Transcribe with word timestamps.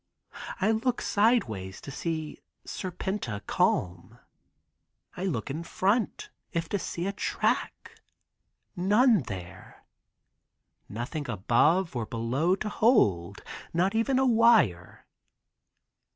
I 0.59 0.71
look 0.71 0.99
sideways 0.99 1.79
to 1.81 1.91
see 1.91 2.39
Serpenta 2.65 3.45
calm. 3.45 4.17
I 5.15 5.25
look 5.25 5.51
in 5.51 5.61
front, 5.61 6.31
if 6.51 6.67
to 6.69 6.79
see 6.79 7.05
a 7.05 7.13
track, 7.13 7.99
none 8.75 9.19
there. 9.21 9.85
Nothing 10.89 11.29
above 11.29 11.95
or 11.95 12.07
below 12.07 12.55
to 12.55 12.69
hold, 12.69 13.43
not 13.75 13.93
even 13.93 14.17
a 14.17 14.25
wire. 14.25 15.05